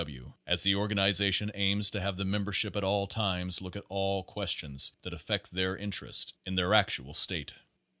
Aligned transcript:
W., 0.03 0.33
as 0.47 0.63
the 0.63 0.73
organization 0.73 1.51
aims 1.53 1.91
to 1.91 2.01
have 2.01 2.17
the 2.17 2.25
mem 2.25 2.43
bership 2.43 2.75
at 2.75 2.83
all 2.83 3.05
times 3.05 3.61
look 3.61 3.75
at 3.75 3.83
all 3.87 4.23
questions 4.23 4.93
that 5.03 5.13
affect 5.13 5.51
their 5.53 5.77
interests 5.77 6.33
in 6.43 6.55
their 6.55 6.73
actual 6.73 7.13
state. 7.13 7.53